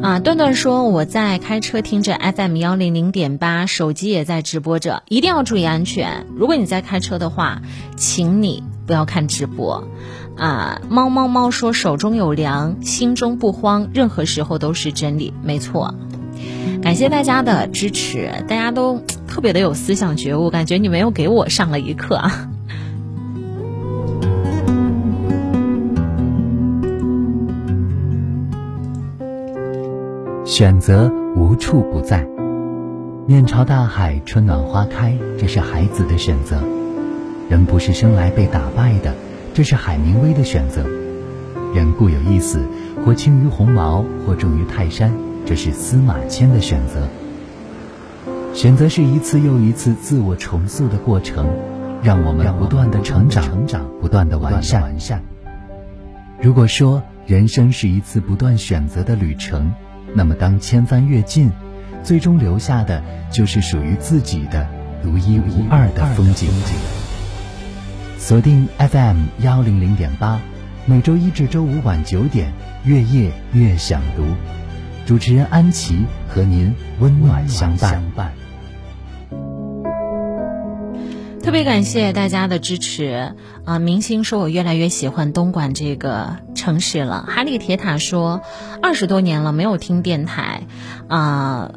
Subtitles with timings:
[0.00, 6.24] 啊，段段说我在开车听着 FM 幺零零点八，手机也在直播着，一定要注意安全。
[6.36, 7.60] 如果你在开车的话，
[7.96, 9.88] 请你不要看直播。
[10.36, 15.92] 啊，猫猫猫说手中有粮，心中不慌，任何时候都是真理，没错。
[16.80, 22.48] 感谢大家的支持，大家都特别的有思想觉悟，感觉你们又给我上了一课啊。
[30.48, 32.26] 选择无处不在，
[33.26, 36.56] 面朝大海，春暖花开，这是孩子的选择；
[37.50, 39.14] 人不是生来被打败的，
[39.52, 40.84] 这是海明威的选择；
[41.74, 42.62] 人固有一死，
[43.04, 45.12] 或轻于鸿毛，或重于泰山，
[45.44, 47.06] 这是司马迁的选择。
[48.54, 51.46] 选择是一次又一次自我重塑的过程，
[52.02, 55.22] 让我们不断的成长，成长不断的完善完善。
[56.40, 59.70] 如果说人生是一次不断选择的旅程，
[60.14, 61.50] 那么，当千帆阅尽，
[62.02, 64.66] 最终留下的就是属于自己的
[65.02, 66.48] 独一无二的风景。
[68.18, 70.40] 锁定 FM 幺零零点八，
[70.86, 72.52] 每周一至周五晚九点，
[72.84, 74.24] 月夜月想读，
[75.06, 78.32] 主持人安琪和您温暖相伴。
[81.40, 83.32] 特别感谢大家的支持
[83.64, 83.78] 啊！
[83.78, 86.36] 明星说我越来越喜欢东莞这个
[86.68, 87.24] 城市了。
[87.26, 88.42] 哈利铁塔说，
[88.82, 90.64] 二十多年了没有听电台
[91.08, 91.72] 啊。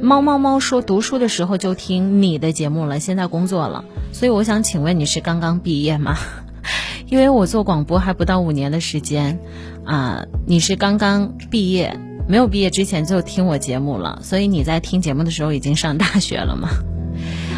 [0.00, 6.16] 猫猫猫说，读书的时候就听你的节目了，现在工作了，所以我想请问你是刚刚毕业吗？
[7.06, 9.38] 因为我做广播还不到五年的时间
[9.84, 11.96] 啊，你是刚刚毕业，
[12.26, 16.68] 没有毕业之前就听我节目了，所以你在听节目的时候已经上大学了吗？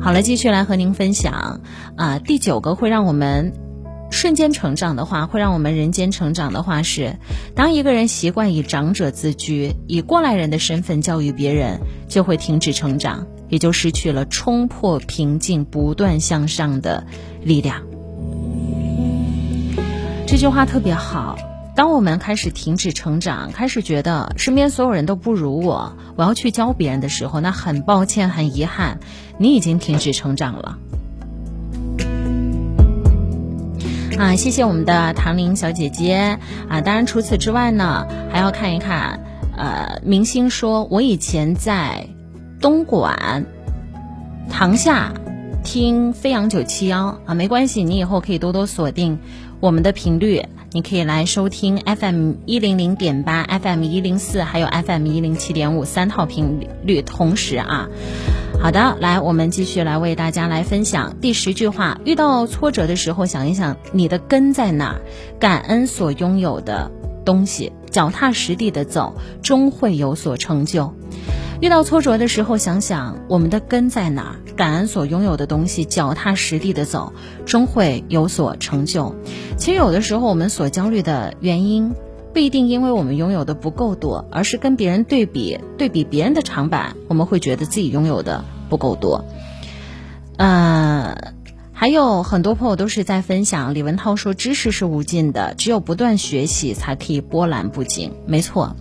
[0.00, 1.60] 好了，继续来和您分享
[1.96, 2.20] 啊。
[2.20, 3.52] 第九个会让我们
[4.10, 7.16] 瞬间成长的话，会让我们人间成长的话是：
[7.54, 17.06] 当一个人习惯以长者自居，以过来人的身份教育别人，就会停止成长，也就失去了冲破瓶颈、不断向上的
[17.42, 17.82] 力量。
[20.26, 21.38] 这句话特别好。
[21.76, 28.98] 当我们开始停止成长，开始觉得身边所有人都不如我，我要去教别人的时候，那很抱歉，很遗憾，
[29.38, 30.78] 你已经停止成长了。
[34.20, 36.38] 啊，谢谢我们的唐玲小姐姐
[36.68, 36.82] 啊！
[36.82, 39.18] 当然，除此之外呢，还要看一看。
[39.56, 42.06] 呃，明星说，我以前在
[42.60, 43.46] 东莞
[44.50, 45.14] 塘下
[45.64, 49.18] 听飞扬九七幺啊，没关系，你以后可以多多锁定
[49.58, 50.44] 我们的频率。
[50.72, 57.88] 你可以来收听 FM 一零零点八、FM 一零四，还有 FM 一零七点五三套频率同时啊。
[58.62, 65.00] 好的，来，我们继续来为大家来分享第十句话：遇到挫折的时候，想一想你的根在哪儿，
[65.40, 66.90] 感恩所拥有的
[67.24, 70.92] 东西，脚踏实地的走，终会有所成就。
[71.62, 77.14] 遇到挫折的时候，想想我们的根在哪儿，感恩所拥有的东西，脚踏实地的走，
[77.46, 79.16] 终会有所成就。
[79.56, 81.94] 其实有的时候，我们所焦虑的原因，
[82.32, 89.24] 不一定因为我们拥有的不够多，而是跟别人对比，对比别人的长板，我们会觉得自己拥有的不够多。
[90.36, 91.34] 呃，
[91.72, 98.12] 还有很多朋友都是在分享，李文涛说，知识是无尽的，只有不断学习，才可以波澜不惊。
[98.26, 98.76] 没错。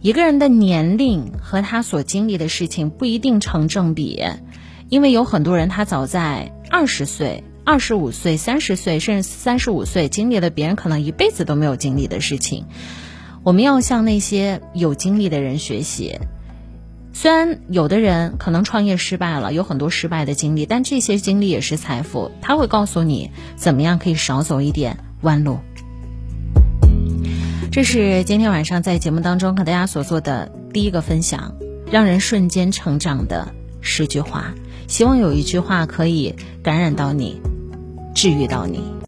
[0.00, 4.20] 一个人的年龄和他所经历的事情不一定成正比，
[4.88, 12.66] 因为有很多人他早在二十岁、二十五岁、三十岁，甚至三十五岁经历了别人可能一辈子都没有经历的事情。
[13.44, 16.18] 我们要向那些有经历的人学习。
[17.12, 22.30] 虽然有的人可能创业失败了，有很多失败的经历，但这些经历也是财富。
[22.40, 25.58] 他会告诉你怎么样可以少走一点弯路。
[27.70, 31.54] 这是今天晚上在节目当中和大家所做的第一个分享，
[31.90, 34.52] 让人瞬间成长的十句话。
[34.88, 37.40] 希望有一句话可以感染到你，
[38.14, 38.92] 治愈到你。